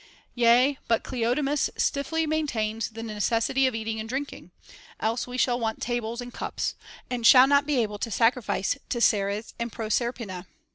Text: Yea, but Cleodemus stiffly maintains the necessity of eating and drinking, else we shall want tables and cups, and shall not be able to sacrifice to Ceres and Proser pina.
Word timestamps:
Yea, 0.33 0.79
but 0.87 1.03
Cleodemus 1.03 1.69
stiffly 1.77 2.25
maintains 2.25 2.89
the 2.89 3.03
necessity 3.03 3.67
of 3.67 3.75
eating 3.75 3.99
and 3.99 4.09
drinking, 4.09 4.49
else 4.99 5.27
we 5.27 5.37
shall 5.37 5.59
want 5.59 5.79
tables 5.79 6.21
and 6.21 6.33
cups, 6.33 6.73
and 7.11 7.27
shall 7.27 7.45
not 7.45 7.67
be 7.67 7.77
able 7.79 7.99
to 7.99 8.09
sacrifice 8.09 8.75
to 8.89 8.99
Ceres 8.99 9.53
and 9.59 9.71
Proser 9.71 10.11
pina. 10.11 10.47